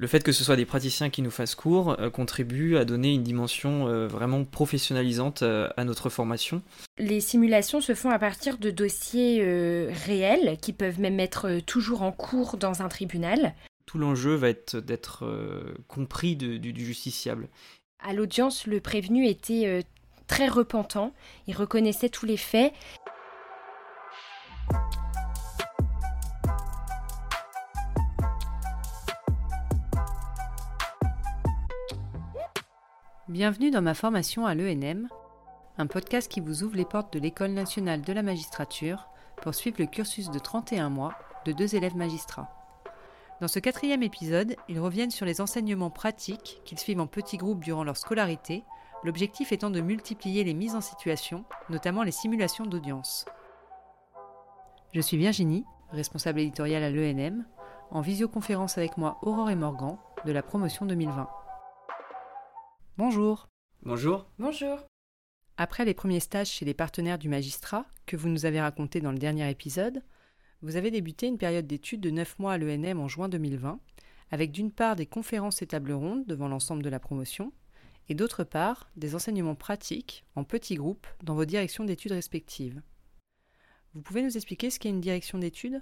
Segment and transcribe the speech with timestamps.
[0.00, 3.12] Le fait que ce soit des praticiens qui nous fassent cours euh, contribue à donner
[3.12, 6.62] une dimension euh, vraiment professionnalisante euh, à notre formation.
[6.96, 9.44] Les simulations se font à partir de dossiers
[10.06, 13.54] réels qui peuvent même être toujours en cours dans un tribunal.
[13.84, 15.26] Tout l'enjeu va être d'être
[15.86, 17.48] compris du, justiciable.
[18.02, 19.84] À l'audience, le prévenu était
[20.26, 21.12] très repentant,
[21.46, 22.72] il reconnaissait tous les faits.
[33.30, 35.08] Bienvenue dans ma formation à l'ENM,
[35.78, 39.08] un podcast qui vous ouvre les portes de l'École nationale de la magistrature
[39.40, 41.14] pour suivre le cursus de 31 mois
[41.46, 42.52] de deux élèves magistrats.
[43.40, 47.62] Dans ce quatrième épisode, ils reviennent sur les enseignements pratiques qu'ils suivent en petits groupes
[47.62, 48.64] durant leur scolarité,
[49.04, 53.26] l'objectif étant de multiplier les mises en situation, notamment les simulations d'audience.
[54.92, 57.44] Je suis Virginie, responsable éditoriale à l'ENM,
[57.92, 61.28] en visioconférence avec moi Aurore et Morgan de la promotion 2020.
[63.00, 63.48] Bonjour.
[63.82, 64.26] Bonjour.
[64.38, 64.78] Bonjour.
[65.56, 69.10] Après les premiers stages chez les partenaires du magistrat, que vous nous avez raconté dans
[69.10, 70.02] le dernier épisode,
[70.60, 73.80] vous avez débuté une période d'études de 9 mois à l'ENM en juin 2020,
[74.30, 77.54] avec d'une part des conférences et tables rondes devant l'ensemble de la promotion,
[78.10, 82.82] et d'autre part des enseignements pratiques en petits groupes dans vos directions d'études respectives.
[83.94, 85.80] Vous pouvez nous expliquer ce qu'est une direction d'études?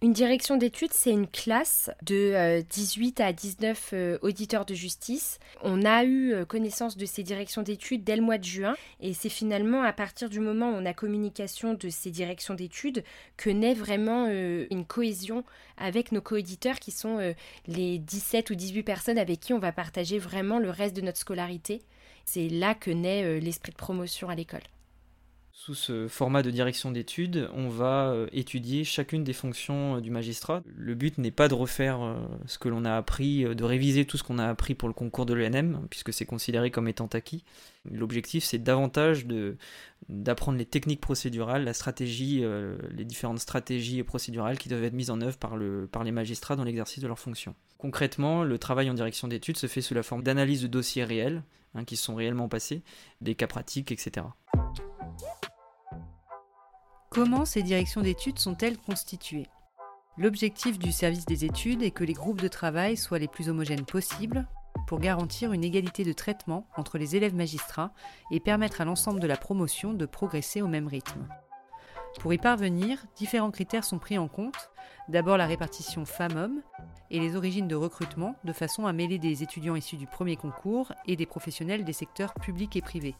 [0.00, 5.38] Une direction d'études, c'est une classe de 18 euh, à 19 euh, auditeurs de justice.
[5.62, 9.12] On a eu euh, connaissance de ces directions d'études dès le mois de juin et
[9.12, 13.04] c'est finalement à partir du moment où on a communication de ces directions d'études
[13.36, 15.44] que naît vraiment une cohésion
[15.76, 17.34] avec nos coéditeurs qui sont
[17.66, 21.18] les 17 ou 18 personnes avec qui on va partager vraiment le reste de notre
[21.18, 21.82] scolarité.
[22.24, 24.62] C'est là que naît l'esprit de promotion à l'école.
[25.54, 30.10] Sous ce format de direction d'études, on va euh, étudier chacune des fonctions euh, du
[30.10, 30.62] magistrat.
[30.64, 34.16] Le but n'est pas de refaire euh, ce que l'on a appris, de réviser tout
[34.16, 37.44] ce qu'on a appris pour le concours de l'ENM, puisque c'est considéré comme étant acquis.
[37.84, 39.26] L'objectif, c'est davantage
[40.08, 42.44] d'apprendre les techniques procédurales, la stratégie,
[42.90, 46.56] les différentes stratégies procédurales qui doivent être mises en œuvre par, le, par les magistrats
[46.56, 47.54] dans l'exercice de leurs fonctions.
[47.76, 51.42] Concrètement, le travail en direction d'études se fait sous la forme d'analyse de dossiers réels,
[51.74, 52.82] hein, qui sont réellement passés,
[53.20, 54.26] des cas pratiques, etc.
[57.14, 59.46] Comment ces directions d'études sont-elles constituées
[60.16, 63.84] L'objectif du service des études est que les groupes de travail soient les plus homogènes
[63.84, 64.48] possibles
[64.86, 67.92] pour garantir une égalité de traitement entre les élèves magistrats
[68.30, 71.28] et permettre à l'ensemble de la promotion de progresser au même rythme.
[72.18, 74.70] Pour y parvenir, différents critères sont pris en compte.
[75.10, 76.62] D'abord la répartition femmes-hommes
[77.10, 80.92] et les origines de recrutement de façon à mêler des étudiants issus du premier concours
[81.06, 83.16] et des professionnels des secteurs publics et privés.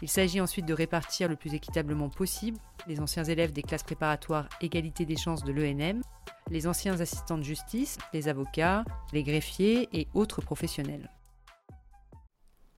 [0.00, 4.48] Il s'agit ensuite de répartir le plus équitablement possible les anciens élèves des classes préparatoires
[4.60, 6.02] égalité des chances de l'ENM,
[6.50, 11.10] les anciens assistants de justice, les avocats, les greffiers et autres professionnels.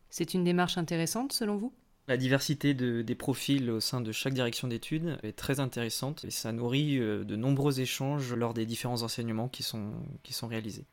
[0.09, 1.75] C'est une démarche intéressante selon vous?
[2.09, 6.51] La diversité des profils au sein de chaque direction d'études est très intéressante et ça
[6.51, 9.93] nourrit euh, de nombreux échanges lors des différents enseignements qui sont,
[10.25, 10.87] qui sont réalisés.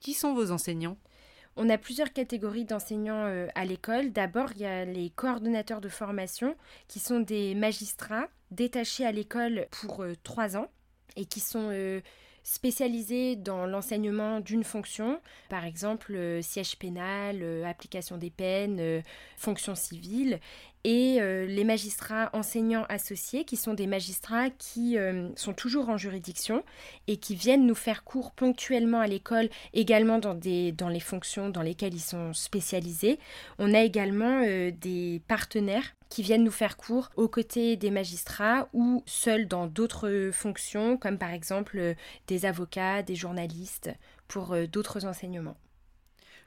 [0.00, 0.96] Qui sont vos enseignants?
[1.56, 4.12] On a plusieurs catégories d'enseignants euh, à l'école.
[4.12, 6.54] D'abord, il y a les coordonnateurs de formation,
[6.86, 10.70] qui sont des magistrats détachés à l'école pour euh, trois ans
[11.16, 12.00] et qui sont euh,
[12.46, 19.02] spécialisés dans l'enseignement d'une fonction, par exemple siège pénal, application des peines,
[19.36, 20.38] fonction civile,
[20.86, 25.96] et euh, les magistrats enseignants associés, qui sont des magistrats qui euh, sont toujours en
[25.96, 26.62] juridiction
[27.08, 31.48] et qui viennent nous faire cours ponctuellement à l'école, également dans, des, dans les fonctions
[31.48, 33.18] dans lesquelles ils sont spécialisés.
[33.58, 38.68] On a également euh, des partenaires qui viennent nous faire cours aux côtés des magistrats
[38.72, 41.94] ou seuls dans d'autres fonctions, comme par exemple
[42.26, 43.90] des avocats, des journalistes,
[44.28, 45.56] pour d'autres enseignements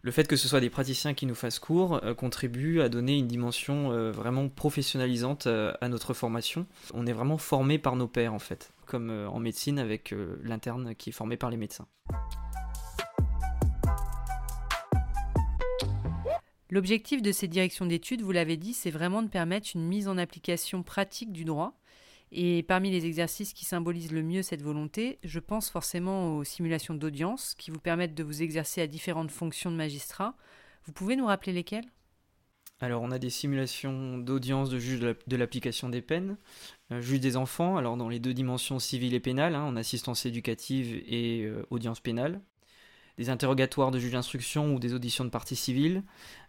[0.01, 3.17] le fait que ce soit des praticiens qui nous fassent cours euh, contribue à donner
[3.17, 6.65] une dimension euh, vraiment professionnalisante euh, à notre formation.
[6.93, 11.09] On est vraiment formé par nos pairs en fait, comme en médecine avec l'interne qui
[11.09, 11.87] est formé par les médecins.
[16.71, 20.17] L'objectif de ces directions d'études, vous l'avez dit, c'est vraiment de permettre une mise en
[20.19, 21.79] application pratique du droit.
[22.31, 26.93] Et parmi les exercices qui symbolisent le mieux cette volonté, je pense forcément aux simulations
[26.93, 30.35] d'audience qui vous permettent de vous exercer à différentes fonctions de magistrat.
[30.83, 31.87] Vous pouvez nous rappeler lesquelles?
[32.81, 36.37] Alors on a des simulations d'audience de juge de l'application des peines,
[36.91, 40.25] euh, juge des enfants, alors dans les deux dimensions civiles et pénales, hein, en assistance
[40.25, 42.41] éducative et euh, audience pénale,
[43.19, 46.03] des interrogatoires de juge d'instruction ou des auditions de partie civile,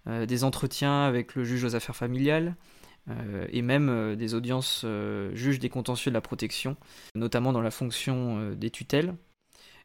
[0.07, 2.57] euh, des entretiens avec le juge aux affaires familiales,
[3.09, 6.77] euh, et même euh, des audiences euh, juges des contentieux de la protection,
[7.15, 9.15] notamment dans la fonction des tutelles.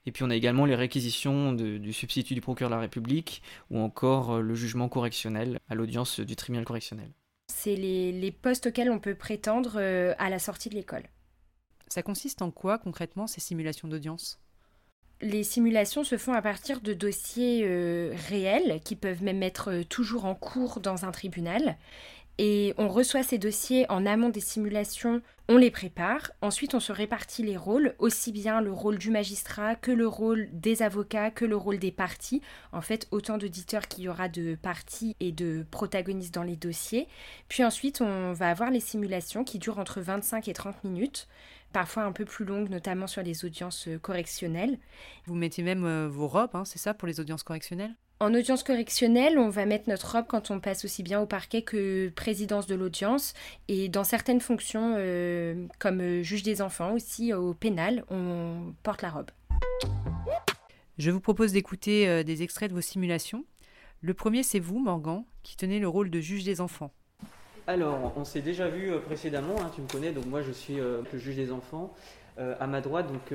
[0.06, 3.42] Et puis on a également les réquisitions du substitut du procureur de la République
[3.72, 7.10] ou encore le jugement correctionnel à l'audience du tribunal correctionnel.
[7.52, 11.06] C'est les, les postes auxquels on peut prétendre à la sortie de l'école.
[11.88, 14.40] Ça consiste en quoi concrètement ces simulations d'audience?
[15.22, 19.84] Les simulations se font à partir de dossiers euh, réels qui peuvent même être euh,
[19.84, 21.78] toujours en cours dans un tribunal.
[22.38, 26.92] Et on reçoit ces dossiers en amont des simulations, on les prépare, ensuite on se
[26.92, 31.46] répartit les rôles, aussi bien le rôle du magistrat que le rôle des avocats, que
[31.46, 32.42] le rôle des parties.
[32.74, 37.08] En fait, autant d'auditeurs qu'il y aura de parties et de protagonistes dans les dossiers.
[37.48, 41.28] Puis ensuite, on va avoir les simulations qui durent entre 25 et 30 minutes
[41.72, 44.80] parfois un peu plus longues, notamment sur les audiences correctionnelles.
[45.26, 47.96] Vous mettez même euh, vos robes, hein, c'est ça, pour les audiences correctionnelles?
[48.20, 51.62] En audience correctionnelle, on va mettre notre robe quand on passe aussi bien au parquet
[51.62, 53.34] que présidence de l'audience.
[53.68, 59.10] Et dans certaines fonctions, euh, comme juge des enfants aussi, au pénal, on porte la
[59.10, 59.32] robe.
[60.98, 63.44] Je vous propose d'écouter des extraits de vos simulations.
[64.02, 66.92] Le premier, c'est vous, Morgan, qui tenez le rôle de juge des enfants.
[67.68, 70.80] Alors, on s'est déjà vu euh, précédemment, hein, tu me connais, donc moi je suis
[70.80, 71.94] euh, le juge des enfants.
[72.38, 73.34] Euh, à ma droite, donc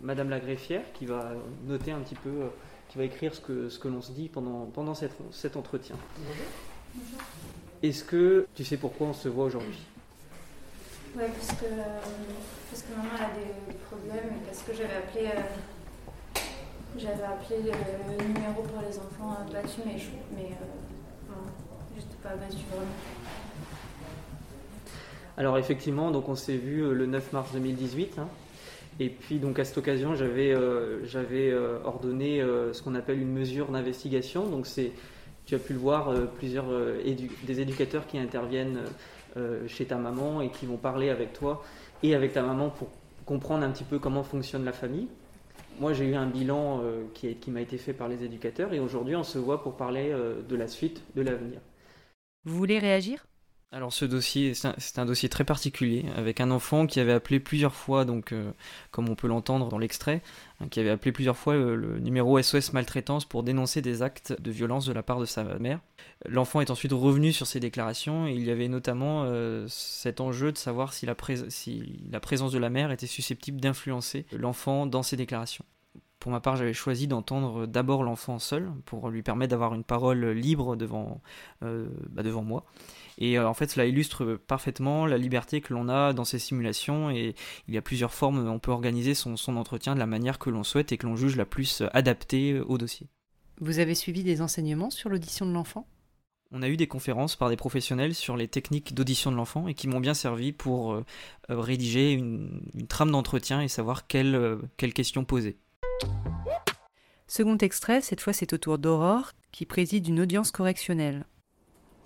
[0.00, 1.32] Madame la greffière qui va
[1.66, 2.30] noter un petit peu,
[2.92, 5.96] qui va écrire ce que, ce que l'on se dit pendant, pendant cet entretien.
[7.82, 9.80] Est-ce que tu sais pourquoi on se voit aujourd'hui?
[11.16, 11.64] Oui, parce que,
[12.70, 15.30] parce que maman a des problèmes et parce que j'avais appelé,
[16.98, 17.72] j'avais appelé
[18.18, 19.96] le numéro pour les enfants battus, mais,
[20.36, 20.50] mais
[21.30, 21.46] non,
[22.22, 22.86] pas battu vraiment.
[25.38, 28.18] Alors effectivement, donc on s'est vu euh, le 9 mars 2018.
[28.18, 28.28] Hein.
[29.00, 32.42] Et puis donc à cette occasion, j'avais euh, euh, ordonné
[32.72, 34.46] ce qu'on appelle une mesure d'investigation.
[34.46, 34.92] Donc c'est,
[35.46, 36.66] tu as pu le voir, plusieurs
[37.44, 38.80] des éducateurs qui interviennent
[39.66, 41.64] chez ta maman et qui vont parler avec toi
[42.02, 42.88] et avec ta maman pour
[43.24, 45.08] comprendre un petit peu comment fonctionne la famille.
[45.80, 46.82] Moi, j'ai eu un bilan
[47.14, 50.14] qui m'a été fait par les éducateurs et aujourd'hui, on se voit pour parler
[50.48, 51.60] de la suite, de l'avenir.
[52.44, 53.24] Vous voulez réagir?
[53.72, 57.74] Alors ce dossier, c'est un, dossier très particulier, avec un enfant qui avait appelé plusieurs
[57.74, 58.52] fois, donc euh,
[58.90, 60.20] comme on peut l'entendre dans l'extrait,
[60.60, 64.50] hein, qui avait appelé plusieurs fois le, numéro SOS maltraitance pour dénoncer des actes de
[64.50, 65.80] violence de la part de sa mère.
[66.28, 70.52] L'enfant est ensuite revenu sur ses déclarations et il y avait notamment euh, cet enjeu
[70.52, 71.16] de savoir si la,
[71.48, 75.64] si la présence de la mère était susceptible d'influencer l'enfant dans ses déclarations.
[76.22, 80.24] Pour ma part, j'avais choisi d'entendre d'abord l'enfant seul pour lui permettre d'avoir une parole
[80.24, 81.20] libre devant,
[81.64, 82.64] euh, bah, devant moi.
[83.18, 87.10] Et euh, en fait, cela illustre parfaitement la liberté que l'on a dans ces simulations.
[87.10, 87.34] Et
[87.66, 90.48] il y a plusieurs formes, on peut organiser son, son entretien de la manière que
[90.48, 93.08] l'on souhaite et que l'on juge la plus adaptée au dossier.
[93.60, 95.88] Vous avez suivi des enseignements sur l'audition de l'enfant?
[96.52, 99.74] On a eu des conférences par des professionnels sur les techniques d'audition de l'enfant et
[99.74, 101.04] qui m'ont bien servi pour euh,
[101.48, 105.56] rédiger une, trame d'entretien et savoir quelles quelle questions poser.
[107.26, 111.24] Second extrait, cette fois c'est au tour d'Aurore, qui préside une audience correctionnelle.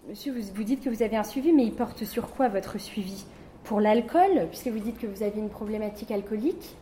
[0.09, 2.79] Monsieur, vous, vous dites que vous avez un suivi, mais il porte sur quoi votre
[2.79, 3.27] suivi?
[3.65, 6.77] Pour l'alcool, puisque vous dites que vous avez une problématique alcoolique,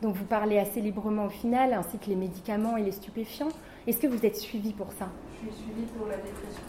[0.00, 3.50] donc vous parlez assez librement au final, ainsi que les médicaments et les stupéfiants.
[3.86, 5.10] Est-ce que vous êtes suivi pour ça?
[5.44, 6.62] Je suis suivi pour la dépression.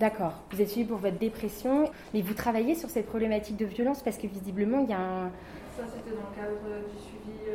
[0.00, 4.02] D'accord, vous êtes suivi pour votre dépression, mais vous travaillez sur cette problématique de violence
[4.02, 5.30] parce que visiblement il y a un...
[5.76, 7.49] Ça c'était dans le cadre du suivi euh,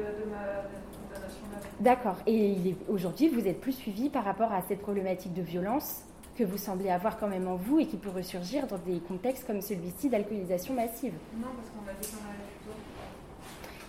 [1.79, 6.03] D'accord, et aujourd'hui vous êtes plus suivi par rapport à cette problématique de violence
[6.37, 9.45] que vous semblez avoir quand même en vous et qui peut ressurgir dans des contextes
[9.45, 11.13] comme celui-ci d'alcoolisation massive.
[11.37, 12.75] Non, parce qu'on l'a dit dans la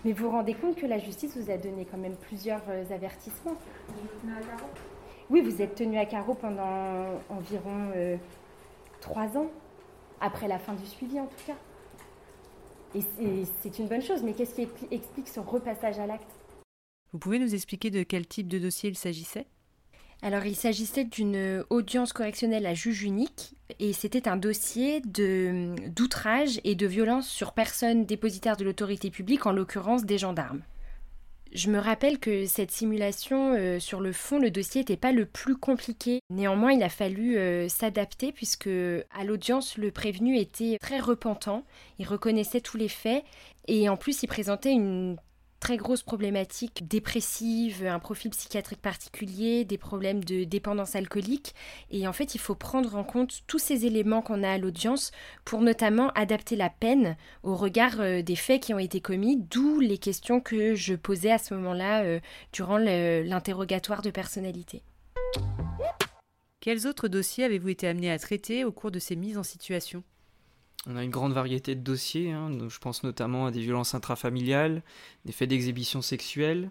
[0.04, 2.84] Mais vous vous rendez compte que la justice vous a donné quand même plusieurs euh,
[2.92, 3.54] avertissements.
[3.88, 4.68] Vous à carreau?
[5.30, 8.16] Oui, vous êtes tenu à carreau pendant environ euh,
[9.00, 9.46] trois ans,
[10.20, 11.56] après la fin du suivi en tout cas.
[12.94, 16.35] Et c'est une bonne chose, mais qu'est-ce qui explique ce repassage à l'acte?
[17.16, 19.46] Vous pouvez nous expliquer de quel type de dossier il s'agissait?
[20.20, 26.74] Alors, il s'agissait d'une audience correctionnelle à juge unique et c'était un dossier d'outrage et
[26.74, 30.60] de violence sur personne dépositaire de l'autorité publique, en l'occurrence des gendarmes.
[31.54, 35.24] Je me rappelle que cette simulation, euh, sur le fond, le dossier n'était pas le
[35.24, 36.20] plus compliqué.
[36.28, 41.64] Néanmoins, il a fallu euh, s'adapter puisque à l'audience, le prévenu était très repentant.
[41.98, 43.24] Il reconnaissait tous les faits
[43.68, 45.16] et en plus, il présentait une
[45.60, 51.54] très grosse problématique dépressive, un profil psychiatrique particulier, des problèmes de dépendance alcoolique.
[51.90, 55.12] Et en fait, il faut prendre en compte tous ces éléments qu'on a à l'audience
[55.44, 59.80] pour notamment adapter la peine au regard euh, des faits qui ont été commis, d'où
[59.80, 62.20] les questions que je posais à ce moment-là euh,
[62.52, 64.82] durant l'interrogatoire de personnalité.
[66.60, 70.02] Quels autres dossiers avez-vous été amené à traiter au cours de ces mises en situation?
[70.86, 72.50] On a une grande variété de dossiers, hein.
[72.68, 74.82] je pense notamment à des violences intrafamiliales,
[75.24, 76.70] des faits d'exhibition sexuelle,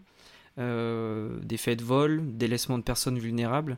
[0.57, 3.77] des faits de vol, délaissement de personnes vulnérables,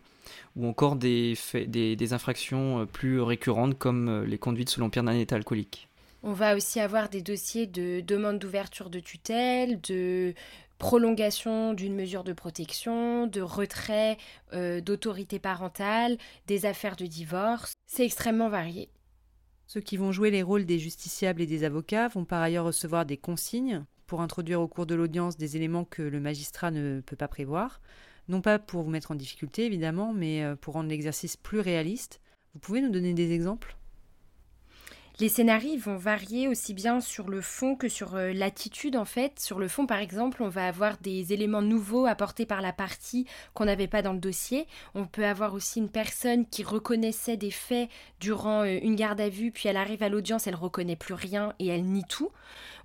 [0.56, 5.88] ou encore des, des, infractions plus récurrentes comme les conduites sous l'empire d'un état alcoolique.
[6.22, 10.34] On va aussi avoir des dossiers de demande d'ouverture de tutelle, de
[10.78, 14.18] prolongation d'une mesure de protection, de retrait
[14.54, 16.18] euh, d'autorité parentale,
[16.48, 17.74] des affaires de divorce.
[17.86, 18.90] C'est extrêmement varié.
[19.68, 23.06] Ceux qui vont jouer les rôles des justiciables et des avocats vont par ailleurs recevoir
[23.06, 27.18] des consignes pour introduire au cours de l'audience des éléments que le magistrat ne peut
[27.18, 27.82] pas prévoir,
[28.30, 32.22] non pas pour vous mettre en difficulté évidemment, mais euh, pour rendre l'exercice plus réaliste.
[32.54, 33.76] Vous pouvez nous donner des exemples?
[35.20, 39.40] Les scénarios vont varier aussi bien sur le fond que sur euh, l'attitude en fait.
[39.40, 43.26] Sur le fond par exemple, on va avoir des éléments nouveaux apportés par la partie
[43.56, 44.68] qu'on n'avait pas dans le dossier.
[44.94, 49.30] On peut avoir aussi une personne qui reconnaissait des faits durant euh, une garde à
[49.30, 52.32] vue, puis elle arrive à l'audience, elle reconnaît plus rien et elle nie tout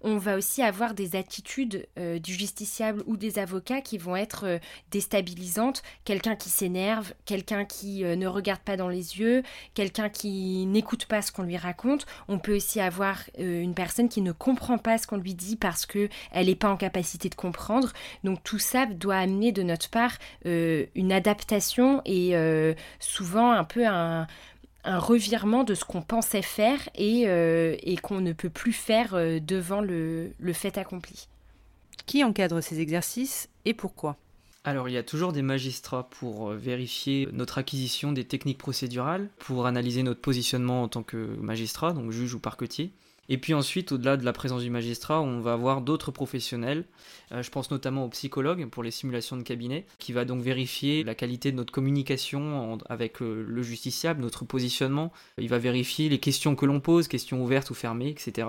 [0.03, 4.45] on va aussi avoir des attitudes euh, du justiciable ou des avocats qui vont être
[4.47, 4.59] euh,
[4.91, 5.83] déstabilisantes.
[6.05, 9.43] Quelqu'un qui s'énerve, quelqu'un qui euh, ne regarde pas dans les yeux,
[9.75, 12.07] quelqu'un qui n'écoute pas ce qu'on lui raconte.
[12.29, 15.87] On peut aussi avoir une personne qui ne comprend pas ce qu'on lui dit parce
[15.87, 17.93] qu'elle n'est pas en capacité de comprendre.
[18.25, 22.35] Donc tout ça doit amener de notre part une adaptation et
[22.99, 24.27] souvent un peu un
[24.85, 29.39] un revirement de ce qu'on pensait faire et, euh, qu'on ne peut plus faire euh,
[29.41, 31.29] devant le, fait accompli.
[32.07, 34.17] Qui encadre ces exercices et pourquoi?
[34.65, 39.29] Alors il y a toujours des magistrats pour euh, vérifier notre acquisition des techniques procédurales,
[39.39, 42.93] pour analyser notre positionnement en tant que magistrat, donc juge ou parquetier.
[43.29, 46.85] Et puis ensuite, au-delà de la présence du magistrat, on va avoir d'autres professionnels.
[47.31, 51.05] Euh, je pense notamment au psychologue pour les simulations de cabinet, qui va donc vérifier
[51.05, 55.13] la qualité de notre communication avec euh, le justiciable, notre positionnement.
[55.39, 58.49] Il va vérifier les questions que l'on pose, questions ouvertes ou fermées, etc.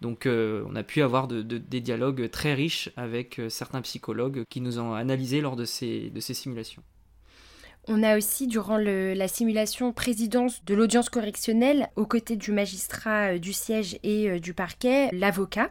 [0.00, 4.78] Donc euh, on a pu avoir des dialogues très riches avec certains psychologues qui nous
[4.78, 6.82] ont analysés lors de ces simulations.
[7.86, 13.38] On a aussi, durant la simulation présidence de l'audience correctionnelle, aux côtés du magistrat euh,
[13.38, 15.70] du siège et euh, du parquet, l'avocat.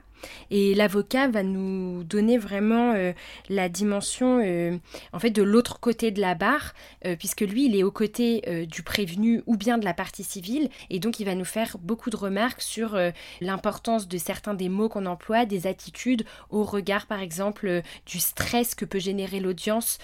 [0.52, 3.14] Et l'avocat va nous donner vraiment euh,
[3.50, 4.78] la dimension euh,
[5.12, 6.74] en fait de l'autre côté de la barre,
[7.06, 10.70] euh, puisque lui il est aux côtés du prévenu ou bien de la partie civile,
[10.90, 12.98] et donc il va nous faire beaucoup de remarques sur
[13.42, 18.76] l'importance de certains des mots qu'on emploie, des attitudes, au regard par exemple du stress
[18.76, 19.98] que peut générer l'audience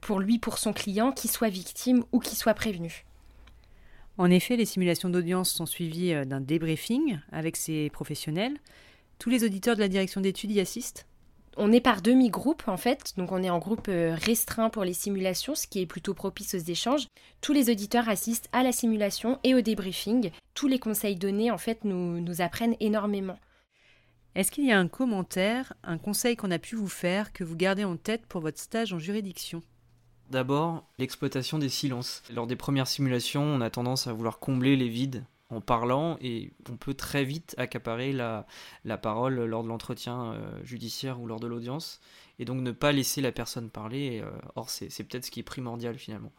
[0.00, 3.04] pour lui, pour son client, qu'il soit victime ou qu'il soit prévenu.
[4.18, 8.58] En effet, les simulations d'audience sont suivies d'un débriefing avec ces professionnels.
[9.18, 11.06] Tous les auditeurs de la direction d'études y assistent
[11.56, 14.92] on est par demi-groupe en fait, donc on est en groupe euh, restreint pour les
[14.92, 17.06] simulations, ce qui est plutôt propice aux échanges.
[17.40, 20.30] Tous les auditeurs assistent à la simulation et au débriefing.
[20.54, 23.38] Tous les conseils donnés en fait nous, nous apprennent énormément.
[24.34, 27.56] Est-ce qu'il y a un commentaire, un conseil qu'on a pu vous faire que vous
[27.56, 29.62] gardez en tête pour votre stage en juridiction?
[30.30, 32.22] D'abord, l'exploitation des silences.
[32.34, 36.52] Lors des premières simulations, on a tendance à vouloir combler les vides en parlant et
[36.70, 38.46] on peut très vite accaparer la,
[39.00, 42.00] parole lors de l'entretien euh, judiciaire ou lors de l'audience
[42.38, 44.20] et donc ne pas laisser la personne parler.
[44.22, 46.32] Euh, or, c'est peut-être ce qui est primordial finalement.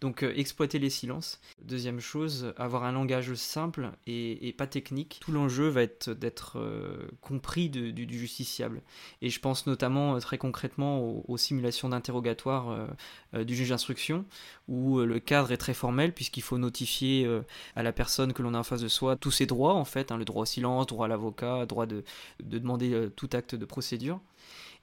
[0.00, 1.40] Donc, euh, exploiter les silences.
[1.62, 5.18] Deuxième chose, avoir un langage simple et, pas technique.
[5.20, 8.82] Tout l'enjeu va être d'être euh, compris du, justiciable.
[9.20, 12.88] Et je pense notamment très concrètement aux, simulations d'interrogatoire
[13.32, 14.24] du juge d'instruction,
[14.68, 17.28] où le cadre est très formel, puisqu'il faut notifier
[17.74, 20.12] à la personne que l'on a en face de soi tous ses droits, en fait,
[20.12, 22.04] hein, le droit au silence, droit à l'avocat, droit de,
[22.42, 24.20] de demander tout acte de procédure.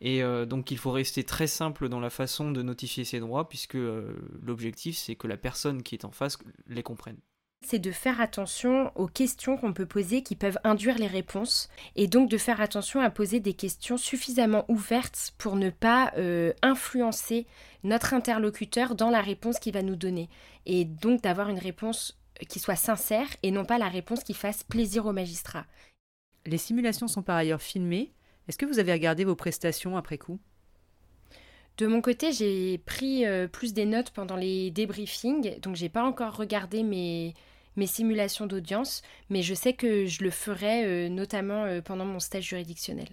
[0.01, 3.49] Et euh, donc il faut rester très simple dans la façon de notifier ses droits,
[3.49, 6.37] puisque euh, l'objectif c'est que la personne qui est en face
[6.67, 7.17] les comprenne
[7.61, 12.07] c'est de faire attention aux questions qu'on peut poser qui peuvent induire les réponses et
[12.07, 17.45] donc de faire attention à poser des questions suffisamment ouvertes pour ne pas euh, influencer
[17.83, 20.29] notre interlocuteur dans la réponse qu'il va nous donner
[20.65, 24.63] et donc d'avoir une réponse qui soit sincère et non pas la réponse qui fasse
[24.63, 25.65] plaisir au magistrat.
[26.45, 28.13] Les simulations sont par ailleurs filmées
[28.49, 30.39] est-ce que vous avez regardé vos prestations après coup?
[31.77, 36.03] De mon côté, j'ai pris euh, plus des notes pendant les débriefings, donc j'ai pas
[36.03, 37.35] encore regardé mes,
[37.75, 42.19] mes simulations d'audience, mais je sais que je le ferai euh, notamment euh, pendant mon
[42.19, 43.09] stage juridictionnel.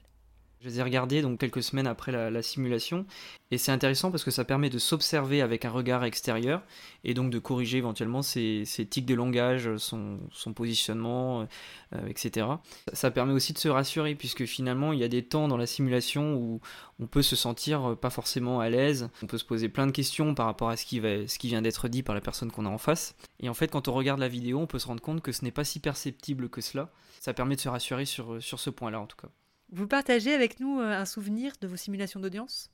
[0.60, 3.04] Je les ai regardés donc quelques semaines après la, simulation
[3.50, 6.62] et c'est intéressant parce que ça permet de s'observer avec un regard extérieur
[7.04, 10.18] et donc de corriger éventuellement ses, tics de langage, son,
[10.54, 11.46] positionnement,
[11.94, 12.46] euh, etc.
[12.94, 15.66] Ça permet aussi de se rassurer puisque finalement il y a des temps dans la
[15.66, 16.60] simulation où
[17.00, 20.34] on peut se sentir pas forcément à l'aise, on peut se poser plein de questions
[20.34, 22.64] par rapport à ce qui, va, ce qui vient d'être dit par la personne qu'on
[22.64, 23.14] a en face.
[23.40, 25.44] Et en fait quand on regarde la vidéo on peut se rendre compte que ce
[25.44, 26.90] n'est pas si perceptible que cela.
[27.20, 29.28] Ça permet de se rassurer sur, sur ce point-là en tout cas.
[29.70, 32.70] Vous partagez avec nous euh, un souvenir de vos simulations d'audience?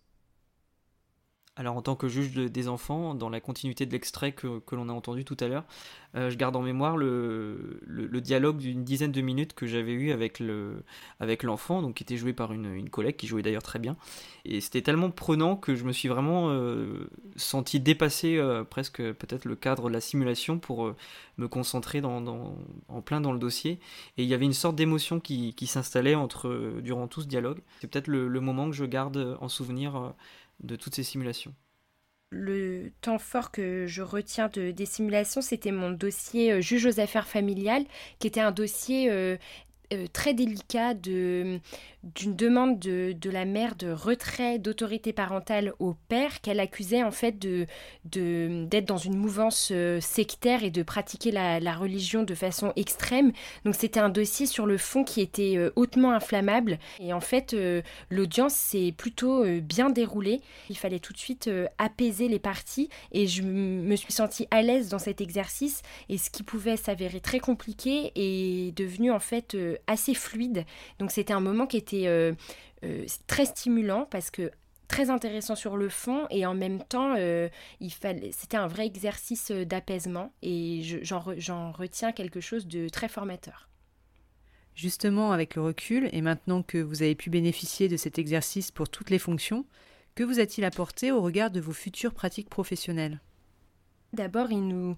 [1.57, 4.93] Alors en tant que juge des enfants, dans la continuité de l'extrait que, l'on a
[4.93, 5.65] entendu tout à l'heure,
[6.17, 10.13] euh, je garde en mémoire le, le, dialogue d'une dizaine de minutes que j'avais eu
[10.13, 10.83] avec, le,
[11.21, 13.97] avec l'enfant, donc qui était joué par une, une collègue qui jouait d'ailleurs très bien.
[14.47, 17.07] Et c'était tellement prenant que je me suis vraiment euh,
[17.37, 20.95] senti dépasser euh, presque peut-être le cadre de la simulation pour
[21.37, 23.79] me concentrer en plein dans le dossier.
[24.17, 27.61] Et il y avait une sorte d'émotion qui, qui s'installait entre, durant tout ce dialogue.
[27.81, 30.15] C'est peut-être le, moment que je garde en souvenir
[30.63, 31.55] de toutes ces simulations.
[32.31, 36.99] Le temps fort que je retiens de, des simulations, c'était mon dossier euh, juge aux
[36.99, 37.85] affaires familiales,
[38.19, 39.37] qui était un dossier euh,
[39.93, 41.61] euh, très délicat de,
[42.03, 47.13] d'une demande de, de, la mère de retrait d'autorité parentale au père qu'elle accusait en
[47.13, 47.67] fait de,
[48.05, 53.33] d'être dans une mouvance euh, sectaire et de pratiquer la, religion de façon extrême.
[53.65, 57.57] Donc c'était un dossier sur le fond qui était euh, hautement inflammable et en fait
[58.11, 60.41] l'audience s'est plutôt bien déroulée.
[60.69, 64.89] Il fallait tout de suite apaiser les parties et je me suis sentie à l'aise
[64.89, 69.57] dans cet exercice et ce qui pouvait s'avérer très compliqué est devenu en fait
[69.87, 70.65] assez fluide.
[70.99, 72.33] Donc c'était un moment qui était euh,
[72.85, 74.51] euh, très stimulant parce que
[74.89, 77.49] très intéressant sur le fond et en même temps euh,
[77.81, 81.21] il fallait c'était un vrai exercice d'apaisement et j'en
[81.73, 83.69] retiens quelque chose de très formateur.
[84.75, 88.89] Justement, avec le recul, et maintenant que vous avez pu bénéficier de cet exercice pour
[88.89, 89.67] toutes les fonctions,
[90.15, 93.21] que vous a-t-il apporté au regard de vos futures pratiques professionnelles?
[94.15, 94.97] D'abord, il nous,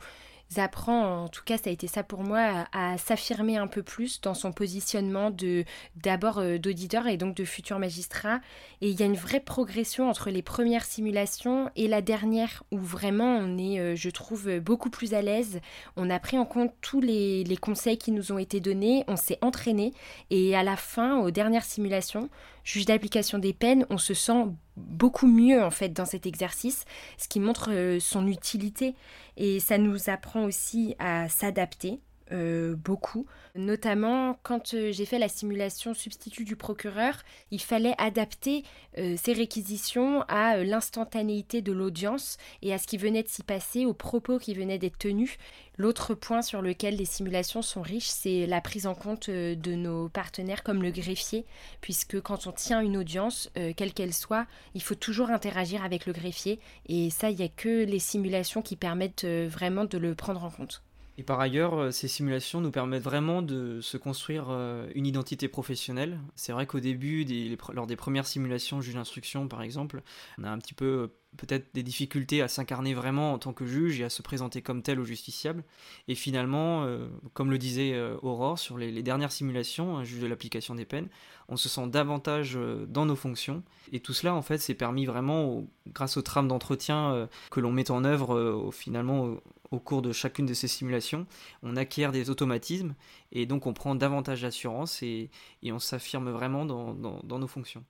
[0.60, 4.20] apprend, en tout cas ça a été ça pour moi, à, s'affirmer un peu plus
[4.20, 5.64] dans son positionnement de
[5.96, 8.40] d'abord euh, d'auditeur et donc de futur magistrat.
[8.80, 12.78] Et il y a une vraie progression entre les premières simulations et la dernière où
[12.78, 15.60] vraiment on est, euh, je trouve, beaucoup plus à l'aise.
[15.96, 19.16] On a pris en compte tous les, les conseils qui nous ont été donnés, on
[19.16, 19.92] s'est entraîné
[20.30, 22.28] et à la fin, aux dernières simulations,
[22.64, 26.84] juge d'application des peines, on se sent beaucoup mieux en fait dans cet exercice,
[27.18, 28.94] ce qui montre euh, son utilité.
[29.36, 32.00] Et ça nous apprend aussi à s'adapter
[32.32, 33.26] euh, beaucoup.
[33.54, 38.64] Notamment quand euh, j'ai fait la simulation substitut du procureur, il fallait adapter
[38.96, 43.84] euh, ces réquisitions à l'instantanéité de l'audience et à ce qui venait de s'y passer,
[43.84, 45.36] aux propos qui venaient d'être tenus.
[45.76, 50.08] L'autre point sur lequel les simulations sont riches, c'est la prise en compte de nos
[50.08, 51.44] partenaires comme le greffier,
[51.82, 56.12] puisque quand on tient une audience, quelle qu'elle soit, il faut toujours interagir avec le
[56.12, 60.44] greffier et ça, il n'y a que les simulations qui permettent vraiment de le prendre
[60.44, 60.84] en compte.
[61.16, 65.46] Et par ailleurs, euh, ces simulations nous permettent vraiment de se construire euh, une identité
[65.46, 66.18] professionnelle.
[66.34, 67.24] C'est vrai qu'au début,
[67.72, 70.02] lors des premières simulations juge d'instruction par exemple,
[70.38, 73.64] on a un petit peu euh, peut-être des difficultés à s'incarner vraiment en tant que
[73.64, 75.62] juge et à se présenter comme tel au justiciable.
[76.08, 76.86] Et finalement,
[77.32, 81.08] comme le disait Aurore sur les, dernières simulations, juge de l'application des peines,
[81.48, 83.64] on se sent davantage dans nos fonctions.
[83.90, 87.90] Et tout cela, en fait, c'est permis vraiment grâce aux trames d'entretien que l'on met
[87.90, 89.36] en œuvre finalement
[89.78, 91.26] cours de chacune de ces simulations,
[91.62, 92.94] on acquiert des automatismes
[93.32, 95.30] et donc on prend davantage d'assurance et,
[95.64, 97.84] on s'affirme vraiment dans nos fonctions.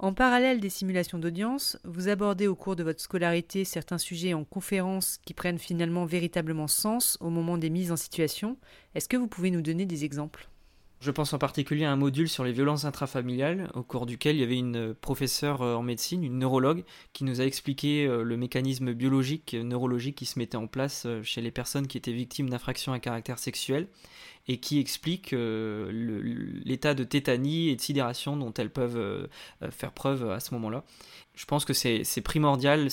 [0.00, 4.44] En parallèle des simulations d'audience, vous abordez au cours de votre scolarité certains sujets en
[4.44, 8.58] conférence qui prennent finalement véritablement sens au moment des mises en situation.
[8.94, 10.48] Est-ce que vous pouvez nous donner des exemples?
[11.00, 14.40] Je pense en particulier à un module sur les violences intrafamiliales, au cours duquel il
[14.40, 18.36] y avait une professeure euh, en médecine, une neurologue, qui nous a expliqué euh, le
[18.36, 22.50] mécanisme biologique, neurologique qui se mettait en place euh, chez les personnes qui étaient victimes
[22.50, 23.86] d'infractions à caractère sexuel,
[24.48, 29.28] et qui explique l'état de tétanie et de sidération dont elles peuvent
[29.70, 30.84] faire preuve à ce moment-là
[31.38, 32.88] je pense que c'est primordial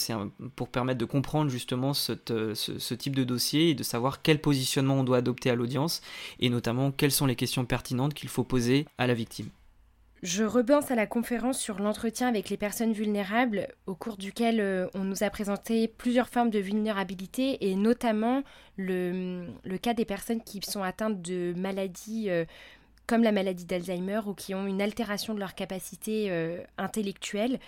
[0.56, 1.94] pour permettre de comprendre justement
[2.30, 6.02] euh, ce, type de dossier et de savoir quel positionnement on doit adopter à l'audience
[6.40, 9.50] et notamment quelles sont les questions pertinentes qu'il faut poser à la victime.
[10.26, 14.88] Je repense à la conférence sur l'entretien avec les personnes vulnérables, au cours duquel euh,
[14.96, 18.42] on nous a présenté plusieurs formes de vulnérabilité et notamment
[18.76, 19.46] le,
[19.84, 22.44] cas des personnes qui sont atteintes de maladies euh,
[23.06, 26.32] comme la maladie d'Alzheimer ou qui ont une altération de leur capacité
[26.80, 27.60] intellectuelle.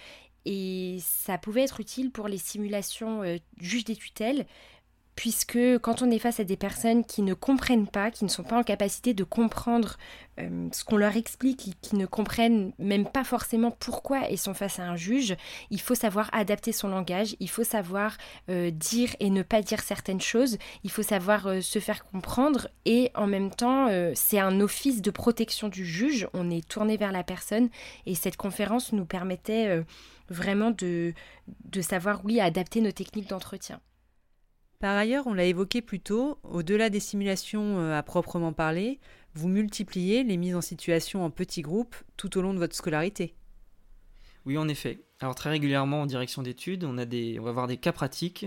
[0.49, 4.45] Et ça pouvait être utile pour les simulations euh, juges des tutelles,
[5.17, 8.43] puisque quand on est face à des personnes qui ne comprennent pas, qui ne sont
[8.43, 9.97] pas en capacité de comprendre
[10.39, 14.77] euh, ce qu'on leur explique, qui ne comprennent même pas forcément pourquoi ils sont face
[14.77, 15.35] à un juge,
[15.71, 18.15] il faut savoir adapter son langage, il faut savoir
[18.49, 23.09] euh, dire et ne pas dire certaines choses, il faut savoir se faire comprendre et
[23.15, 27.23] en même temps c'est un office de protection du juge, on est tourné vers la
[27.23, 27.69] personne
[28.05, 29.83] et cette conférence nous permettait
[30.29, 31.13] vraiment de,
[31.65, 33.79] de savoir, oui, adapter nos techniques d'entretien.
[34.79, 38.99] Par ailleurs, on l'a évoqué plus tôt, au-delà des simulations euh, à proprement parler,
[39.33, 43.36] vous multipliez les mises en situation en petits groupes tout au long de votre scolarité.
[44.47, 44.99] Oui, en effet.
[45.19, 48.45] Alors très régulièrement en direction d'études, on, a des, on va avoir des cas pratiques,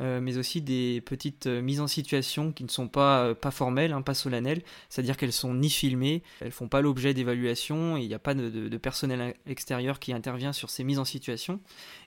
[0.00, 3.92] euh, mais aussi des petites euh, mises en situation qui ne sont pas, euh, formelles,
[3.92, 8.06] hein, pas solennelles, c'est-à-dire qu'elles sont ni filmées, elles font pas l'objet d'évaluation, et il
[8.06, 11.58] n'y a pas de, personnel extérieur qui intervient sur ces mises en situation.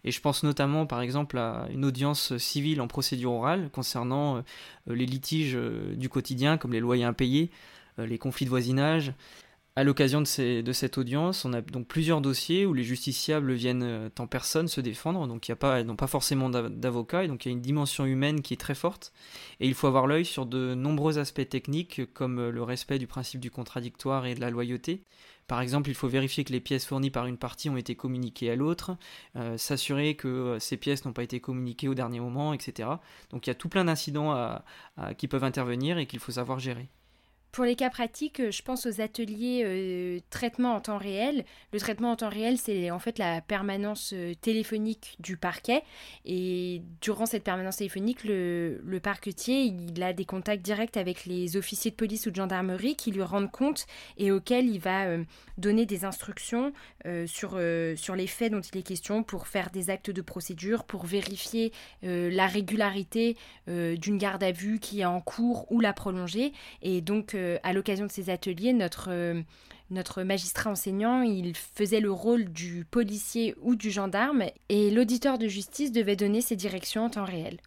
[0.05, 4.41] Et je pense notamment par exemple à une audience civile en procédure orale concernant
[4.87, 5.57] les litiges
[5.97, 7.51] du quotidien, comme les loyers impayés,
[7.97, 9.13] les conflits de voisinage,
[9.75, 10.25] à l'occasion de,
[10.71, 14.81] cette audience, on a donc plusieurs dossiers où les justiciables viennent euh, en personne se
[14.81, 18.05] défendre, donc y a pas, pas forcément d'avocat, et donc il y a une dimension
[18.05, 19.13] humaine qui est très forte,
[19.59, 23.07] et il faut avoir l'œil sur de nombreux aspects techniques comme euh, le respect du
[23.07, 25.01] principe du contradictoire et de la loyauté.
[25.47, 28.51] Par exemple, il faut vérifier que les pièces fournies par une partie ont été communiquées
[28.51, 28.95] à l'autre,
[29.37, 32.89] euh, s'assurer que ces pièces n'ont pas été communiquées au dernier moment, etc.
[33.31, 34.61] Donc il y a tout plein d'incidents
[35.17, 36.89] qui peuvent intervenir et qu'il faut savoir gérer.
[37.53, 41.45] Pour les cas pratiques, euh, je pense aux ateliers euh, traitement en temps réel.
[41.71, 45.83] Le traitement en temps réel, c'est en fait la permanence euh, téléphonique du parquet.
[46.25, 51.91] Et durant cette permanence téléphonique, le, parquetier, il a des contacts directs avec les officiers
[51.91, 53.85] de police ou de gendarmerie qui lui rendent compte
[54.17, 55.05] et auxquels il va
[55.57, 56.71] donner des instructions
[57.25, 57.59] sur,
[57.95, 61.73] sur les faits dont il est question pour faire des actes de procédure, pour vérifier
[62.01, 63.35] la régularité
[63.67, 66.53] d'une garde à vue qui est en cours ou la prolonger.
[66.81, 69.41] Et donc, à l'occasion de ces ateliers, notre, euh,
[69.89, 75.47] notre magistrat enseignant, il faisait le rôle du policier ou du gendarme et l'auditeur de
[75.47, 77.59] justice devait donner ses directions en temps réel.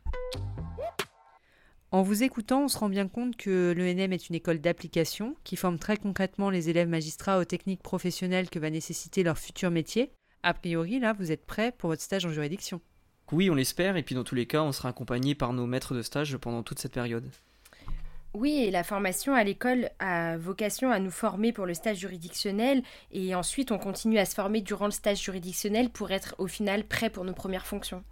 [1.93, 5.57] En vous écoutant, on se rend bien compte que l'ENM est une école d'application qui
[5.57, 10.11] forme très concrètement les élèves magistrats aux techniques professionnelles que va nécessiter leur futur métier.
[10.43, 12.81] A priori, là, vous êtes prêts pour votre stage en juridiction.
[13.33, 15.95] Oui, on l'espère, et puis dans tous les cas, on sera accompagné par nos maîtres
[15.95, 17.29] de stage pendant toute cette période.
[18.35, 22.83] Oui, et la formation à l'école a vocation à nous former pour le stage juridictionnel
[23.11, 26.85] et ensuite on continue à se former durant le stage juridictionnel pour être au final
[26.85, 28.05] prêt pour nos premières fonctions.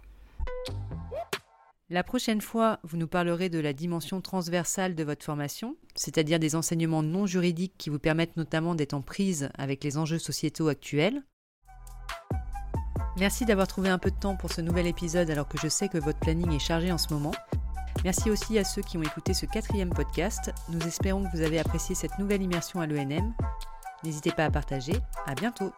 [1.91, 6.55] La prochaine fois, vous nous parlerez de la dimension transversale de votre formation, c'est-à-dire des
[6.55, 11.21] enseignements non juridiques qui vous permettent notamment d'être en prise avec les enjeux sociétaux actuels.
[13.19, 15.87] Merci d'avoir trouvé un peu de temps pour ce nouvel épisode alors que je sais
[15.87, 17.33] que votre planning est chargé en ce moment.
[18.03, 20.53] Merci aussi à ceux qui ont écouté ce quatrième podcast.
[20.69, 23.33] Nous espérons que vous avez apprécié cette nouvelle immersion à l'ENM.
[24.03, 24.93] N'hésitez pas à partager.
[25.25, 25.71] À bientôt!